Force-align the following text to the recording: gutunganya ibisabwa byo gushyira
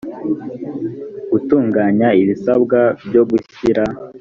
gutunganya 1.31 2.07
ibisabwa 2.21 2.79
byo 3.07 3.23
gushyira 3.29 3.83